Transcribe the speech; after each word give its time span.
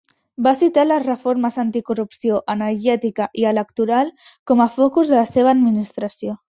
Va 0.45 0.53
citar 0.61 0.85
les 0.87 1.03
reformes 1.03 1.59
anticorrupció, 1.65 2.41
energètica 2.55 3.29
i 3.43 3.47
electoral 3.53 4.13
com 4.49 4.69
a 4.69 4.71
focus 4.83 5.17
de 5.17 5.25
la 5.25 5.31
seva 5.35 5.57
administració. 5.59 6.41